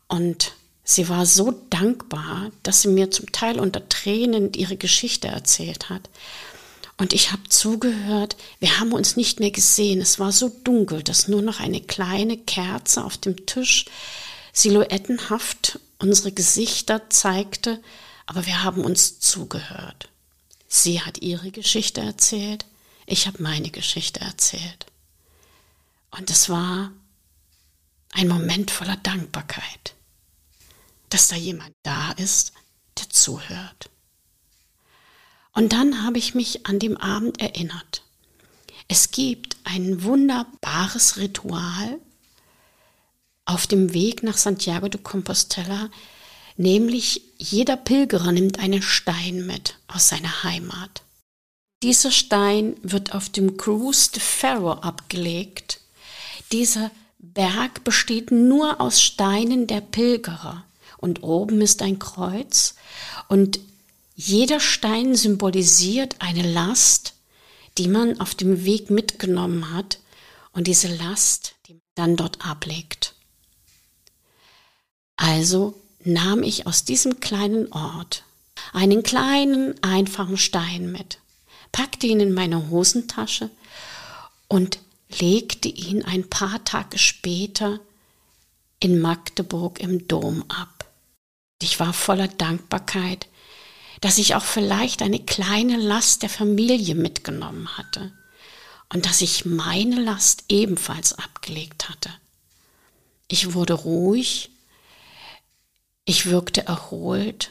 Und 0.09 0.53
Sie 0.85 1.09
war 1.09 1.27
so 1.27 1.53
dankbar, 1.71 2.51
dass 2.63 2.83
sie 2.83 2.89
mir 2.89 3.11
zum 3.11 3.31
Teil 3.31 3.61
unter 3.61 3.89
Tränen 3.89 4.53
ihre 4.55 4.77
Geschichte 4.77 5.29
erzählt 5.29 5.91
hat. 5.91 6.11
Und 7.03 7.13
ich 7.13 7.33
habe 7.33 7.49
zugehört, 7.49 8.37
wir 8.61 8.79
haben 8.79 8.93
uns 8.93 9.17
nicht 9.17 9.41
mehr 9.41 9.51
gesehen. 9.51 10.01
Es 10.01 10.21
war 10.21 10.31
so 10.31 10.49
dunkel, 10.63 11.03
dass 11.03 11.27
nur 11.27 11.43
noch 11.43 11.59
eine 11.59 11.81
kleine 11.81 12.39
Kerze 12.39 13.03
auf 13.05 13.17
dem 13.17 13.45
Tisch 13.45 13.87
silhouettenhaft 14.53 15.81
unsere 15.99 16.31
Gesichter 16.31 17.11
zeigte, 17.11 17.83
aber 18.25 18.47
wir 18.47 18.63
haben 18.63 18.85
uns 18.85 19.19
zugehört. 19.19 20.11
Sie 20.69 21.01
hat 21.01 21.21
ihre 21.23 21.51
Geschichte 21.51 22.01
erzählt, 22.01 22.67
ich 23.07 23.27
habe 23.27 23.43
meine 23.43 23.71
Geschichte 23.71 24.21
erzählt. 24.21 24.87
Und 26.13 26.31
es 26.31 26.49
war 26.51 26.93
ein 28.13 28.29
Moment 28.29 28.71
voller 28.71 28.97
Dankbarkeit, 28.99 29.97
dass 31.09 31.27
da 31.27 31.35
jemand 31.35 31.75
da 31.83 32.13
ist, 32.13 32.53
der 32.97 33.11
zuhört. 33.11 33.91
Und 35.53 35.73
dann 35.73 36.03
habe 36.03 36.19
ich 36.19 36.35
mich 36.35 36.67
an 36.67 36.79
dem 36.79 36.97
Abend 36.97 37.41
erinnert. 37.41 38.03
Es 38.89 39.11
gibt 39.11 39.57
ein 39.65 40.03
wunderbares 40.03 41.19
Ritual 41.19 41.99
auf 43.45 43.67
dem 43.67 43.93
Weg 43.93 44.23
nach 44.23 44.37
Santiago 44.37 44.89
de 44.89 45.01
Compostela, 45.01 45.91
nämlich 46.57 47.23
jeder 47.39 47.77
Pilgerer 47.77 48.33
nimmt 48.33 48.59
einen 48.59 48.83
Stein 48.83 49.47
mit 49.47 49.77
aus 49.89 50.09
seiner 50.09 50.43
Heimat. 50.43 51.03
Dieser 51.83 52.13
Stein 52.13 52.77
wird 52.83 53.15
auf 53.15 53.29
dem 53.29 53.57
Cruz 53.57 54.11
de 54.11 54.21
Ferro 54.21 54.73
abgelegt. 54.73 55.81
Dieser 56.53 56.91
Berg 57.19 57.83
besteht 57.85 58.31
nur 58.31 58.81
aus 58.81 59.03
Steinen 59.03 59.67
der 59.67 59.81
Pilgerer 59.81 60.65
und 60.99 61.23
oben 61.23 61.61
ist 61.61 61.83
ein 61.83 61.99
Kreuz 61.99 62.77
und 63.29 63.59
jeder 64.15 64.61
Stein 64.61 65.15
symbolisiert 65.15 66.17
eine 66.19 66.43
Last, 66.43 67.15
die 67.79 67.89
man 67.89 68.21
auf 68.21 68.35
dem 68.35 68.65
Weg 68.65 68.91
mitgenommen 68.91 69.73
hat 69.73 69.99
und 70.53 70.67
diese 70.67 70.89
Last, 70.89 71.55
die 71.67 71.75
man 71.75 71.83
dann 71.95 72.17
dort 72.17 72.45
ablegt. 72.45 73.15
Also 75.17 75.81
nahm 76.05 76.43
ich 76.43 76.67
aus 76.67 76.85
diesem 76.85 77.21
kleinen 77.21 77.73
Ort 77.73 78.25
einen 78.73 79.03
kleinen, 79.03 79.83
einfachen 79.83 80.37
Stein 80.37 80.93
mit, 80.93 81.19
packte 81.71 82.07
ihn 82.07 82.21
in 82.21 82.35
meine 82.35 82.71
Hosentasche 82.71 83.51
und 84.49 84.79
legte 85.21 85.69
ihn 85.69 86.05
ein 86.05 86.29
paar 86.29 86.65
Tage 86.65 86.99
später 86.99 87.81
in 88.81 89.01
Magdeburg 89.01 89.81
im 89.81 90.09
Dom 90.09 90.45
ab. 90.49 90.91
Ich 91.61 91.79
war 91.79 91.93
voller 91.93 92.29
Dankbarkeit, 92.29 93.29
dass 94.03 94.19
ich 94.19 94.35
auch 94.35 94.45
vielleicht 94.45 95.01
eine 95.01 95.21
kleine 95.21 95.77
Last 95.77 96.23
der 96.23 96.29
Familie 96.29 96.97
mitgenommen 96.97 97.79
hatte 97.79 98.13
und 98.93 99.07
dass 99.07 99.23
ich 99.23 99.47
meine 99.47 100.01
Last 100.01 100.45
ebenfalls 100.49 101.13
abgelegt 101.15 101.89
hatte. 101.89 102.11
Ich 103.29 103.55
wurde 103.55 103.75
ruhig, 103.75 104.51
ich 106.05 106.27
wirkte 106.27 106.67
erholt, 106.67 107.51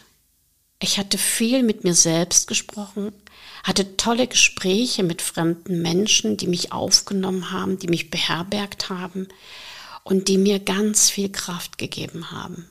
ich 0.80 1.00
hatte 1.00 1.18
viel 1.18 1.64
mit 1.64 1.86
mir 1.86 1.96
selbst 1.96 2.48
gesprochen, 2.48 3.14
hatte 3.64 3.96
tolle 3.96 4.28
Gespräche 4.28 5.04
mit 5.04 5.22
fremden 5.22 5.82
Menschen, 5.82 6.36
die 6.36 6.48
mich 6.48 6.74
aufgenommen 6.74 7.52
haben, 7.52 7.80
die 7.80 7.88
mich 7.88 8.12
beherbergt 8.12 8.90
haben 8.90 9.30
und 10.04 10.28
die 10.28 10.38
mir 10.38 10.60
ganz 10.60 11.10
viel 11.10 11.32
Kraft 11.32 11.78
gegeben 11.78 12.32
haben. 12.32 12.70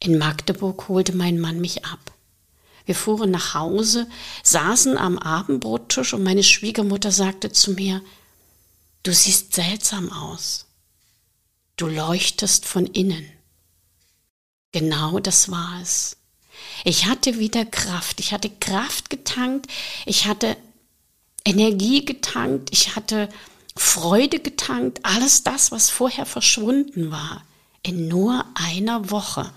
In 0.00 0.18
Magdeburg 0.18 0.88
holte 0.88 1.16
mein 1.16 1.40
Mann 1.40 1.58
mich 1.58 1.86
ab. 1.86 2.11
Wir 2.84 2.94
fuhren 2.94 3.30
nach 3.30 3.54
Hause, 3.54 4.08
saßen 4.42 4.98
am 4.98 5.18
Abendbrottisch 5.18 6.14
und 6.14 6.22
meine 6.22 6.42
Schwiegermutter 6.42 7.12
sagte 7.12 7.52
zu 7.52 7.72
mir, 7.72 8.02
du 9.02 9.12
siehst 9.12 9.54
seltsam 9.54 10.10
aus. 10.12 10.66
Du 11.76 11.86
leuchtest 11.86 12.66
von 12.66 12.86
innen. 12.86 13.24
Genau 14.72 15.18
das 15.18 15.50
war 15.50 15.80
es. 15.80 16.16
Ich 16.84 17.06
hatte 17.06 17.38
wieder 17.38 17.64
Kraft. 17.64 18.20
Ich 18.20 18.32
hatte 18.32 18.50
Kraft 18.50 19.10
getankt. 19.10 19.70
Ich 20.06 20.26
hatte 20.26 20.56
Energie 21.44 22.04
getankt. 22.04 22.70
Ich 22.72 22.96
hatte 22.96 23.28
Freude 23.76 24.40
getankt. 24.40 25.00
Alles 25.04 25.44
das, 25.44 25.72
was 25.72 25.90
vorher 25.90 26.26
verschwunden 26.26 27.10
war. 27.10 27.44
In 27.82 28.08
nur 28.08 28.44
einer 28.54 29.10
Woche 29.10 29.52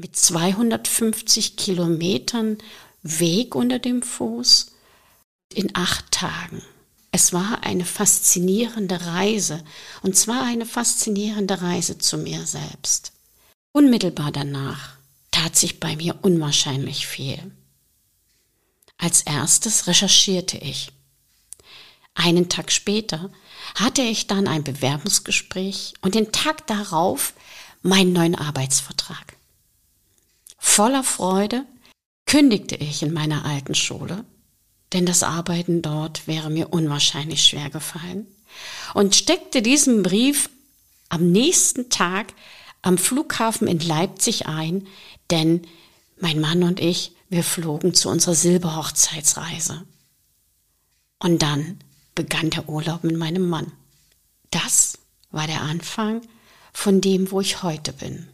mit 0.00 0.16
250 0.16 1.56
Kilometern 1.56 2.58
Weg 3.02 3.54
unter 3.54 3.78
dem 3.78 4.02
Fuß 4.02 4.72
in 5.54 5.70
acht 5.74 6.10
Tagen. 6.10 6.62
Es 7.12 7.32
war 7.32 7.64
eine 7.64 7.84
faszinierende 7.84 9.04
Reise, 9.06 9.64
und 10.02 10.16
zwar 10.16 10.44
eine 10.44 10.66
faszinierende 10.66 11.60
Reise 11.60 11.98
zu 11.98 12.18
mir 12.18 12.46
selbst. 12.46 13.12
Unmittelbar 13.72 14.32
danach 14.32 14.96
tat 15.30 15.56
sich 15.56 15.80
bei 15.80 15.96
mir 15.96 16.18
unwahrscheinlich 16.22 17.06
viel. 17.06 17.38
Als 18.96 19.22
erstes 19.22 19.86
recherchierte 19.86 20.58
ich. 20.58 20.92
Einen 22.14 22.48
Tag 22.48 22.70
später 22.70 23.30
hatte 23.74 24.02
ich 24.02 24.26
dann 24.26 24.46
ein 24.46 24.62
Bewerbungsgespräch 24.62 25.94
und 26.02 26.14
den 26.14 26.32
Tag 26.32 26.66
darauf 26.66 27.32
meinen 27.82 28.12
neuen 28.12 28.34
Arbeitsvertrag. 28.34 29.36
Voller 30.62 31.02
Freude 31.02 31.64
kündigte 32.26 32.76
ich 32.76 33.02
in 33.02 33.14
meiner 33.14 33.46
alten 33.46 33.74
Schule, 33.74 34.24
denn 34.92 35.06
das 35.06 35.22
Arbeiten 35.22 35.80
dort 35.80 36.26
wäre 36.26 36.50
mir 36.50 36.72
unwahrscheinlich 36.72 37.42
schwer 37.42 37.70
gefallen, 37.70 38.26
und 38.92 39.16
steckte 39.16 39.62
diesen 39.62 40.02
Brief 40.02 40.50
am 41.08 41.32
nächsten 41.32 41.88
Tag 41.88 42.34
am 42.82 42.98
Flughafen 42.98 43.68
in 43.68 43.80
Leipzig 43.80 44.46
ein, 44.46 44.86
denn 45.30 45.62
mein 46.20 46.40
Mann 46.40 46.62
und 46.62 46.78
ich, 46.78 47.12
wir 47.30 47.42
flogen 47.42 47.94
zu 47.94 48.10
unserer 48.10 48.34
Silberhochzeitsreise. 48.34 49.86
Und 51.20 51.40
dann 51.40 51.78
begann 52.14 52.50
der 52.50 52.68
Urlaub 52.68 53.02
mit 53.02 53.16
meinem 53.16 53.48
Mann. 53.48 53.72
Das 54.50 54.98
war 55.30 55.46
der 55.46 55.62
Anfang 55.62 56.20
von 56.72 57.00
dem, 57.00 57.30
wo 57.30 57.40
ich 57.40 57.62
heute 57.62 57.92
bin. 57.92 58.28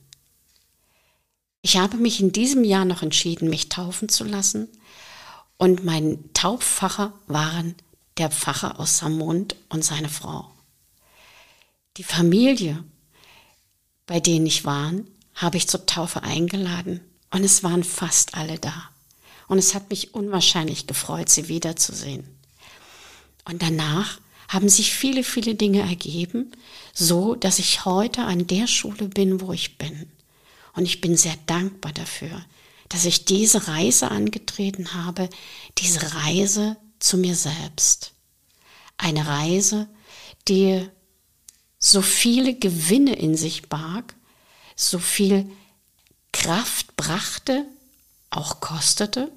Ich 1.66 1.79
habe 1.79 1.96
mich 1.96 2.20
in 2.20 2.31
diesem 2.31 2.62
Jahr 2.62 2.85
noch 2.85 3.02
entschieden, 3.02 3.50
mich 3.50 3.68
taufen 3.68 4.09
zu 4.09 4.22
lassen. 4.22 4.68
Und 5.57 5.85
mein 5.85 6.33
Taufpfarrer 6.33 7.12
waren 7.26 7.74
der 8.18 8.31
Pfarrer 8.31 8.79
aus 8.79 8.98
Samund 8.98 9.57
und 9.68 9.85
seine 9.85 10.09
Frau. 10.09 10.48
Die 11.96 12.05
Familie, 12.05 12.85
bei 14.07 14.20
denen 14.20 14.46
ich 14.46 14.64
war, 14.64 14.92
habe 15.35 15.57
ich 15.57 15.66
zur 15.66 15.87
Taufe 15.87 16.22
eingeladen 16.22 17.00
und 17.33 17.42
es 17.42 17.64
waren 17.64 17.83
fast 17.83 18.37
alle 18.37 18.61
da. 18.61 18.90
Und 19.48 19.59
es 19.59 19.74
hat 19.74 19.90
mich 19.90 20.14
unwahrscheinlich 20.14 20.87
gefreut, 20.87 21.31
sie 21.31 21.48
wiederzusehen. 21.48 22.29
Und 23.44 23.61
danach 23.61 24.20
haben 24.46 24.68
sich 24.68 24.92
viele, 24.92 25.24
viele 25.24 25.57
Dinge 25.57 25.81
ergeben, 25.81 26.52
so 26.94 27.35
dass 27.35 27.59
ich 27.59 27.85
heute 27.85 28.22
an 28.22 28.46
der 28.46 28.68
Schule 28.68 29.09
bin, 29.09 29.40
wo 29.40 29.52
ich 29.52 29.79
bin. 29.79 30.12
Und 30.77 30.85
ich 30.85 31.01
bin 31.01 31.17
sehr 31.17 31.37
dankbar 31.47 31.93
dafür, 31.93 32.45
dass 32.91 33.07
ich 33.07 33.25
diese 33.25 33.67
Reise 33.67 34.11
angetreten 34.11 34.95
habe, 34.95 35.29
diese 35.79 36.15
Reise 36.15 36.77
zu 36.99 37.17
mir 37.17 37.35
selbst. 37.35 38.12
Eine 38.99 39.27
Reise, 39.27 39.89
die 40.49 40.87
so 41.79 42.03
viele 42.03 42.55
Gewinne 42.55 43.17
in 43.17 43.37
sich 43.37 43.69
barg, 43.69 44.15
so 44.77 44.99
viel 44.99 45.51
Kraft 46.33 46.95
brachte, 46.97 47.65
auch 48.31 48.61
kostete, 48.61 49.33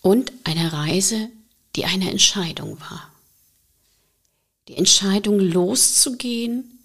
und 0.00 0.32
eine 0.44 0.72
Reise, 0.72 1.28
die 1.76 1.84
eine 1.84 2.10
Entscheidung 2.10 2.80
war. 2.80 3.12
Die 4.68 4.76
Entscheidung 4.76 5.38
loszugehen, 5.38 6.78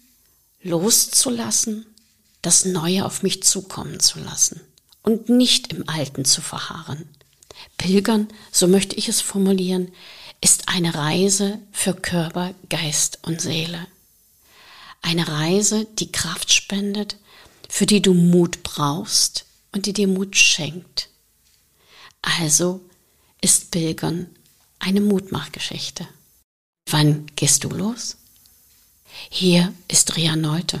loszulassen 0.62 1.86
das 2.46 2.64
Neue 2.64 3.04
auf 3.04 3.24
mich 3.24 3.42
zukommen 3.42 3.98
zu 3.98 4.20
lassen 4.20 4.60
und 5.02 5.28
nicht 5.28 5.72
im 5.72 5.88
Alten 5.88 6.24
zu 6.24 6.40
verharren. 6.40 7.08
Pilgern, 7.76 8.28
so 8.52 8.68
möchte 8.68 8.94
ich 8.94 9.08
es 9.08 9.20
formulieren, 9.20 9.90
ist 10.40 10.68
eine 10.68 10.94
Reise 10.94 11.58
für 11.72 11.92
Körper, 11.92 12.54
Geist 12.68 13.18
und 13.22 13.40
Seele. 13.40 13.88
Eine 15.02 15.26
Reise, 15.26 15.88
die 15.98 16.12
Kraft 16.12 16.52
spendet, 16.52 17.16
für 17.68 17.84
die 17.84 18.00
du 18.00 18.14
Mut 18.14 18.62
brauchst 18.62 19.46
und 19.72 19.86
die 19.86 19.92
dir 19.92 20.06
Mut 20.06 20.36
schenkt. 20.36 21.08
Also 22.22 22.80
ist 23.40 23.72
Pilgern 23.72 24.28
eine 24.78 25.00
Mutmachgeschichte. 25.00 26.06
Wann 26.90 27.26
gehst 27.34 27.64
du 27.64 27.70
los? 27.70 28.18
Hier 29.30 29.74
ist 29.88 30.16
Ria 30.16 30.36
Neute. 30.36 30.80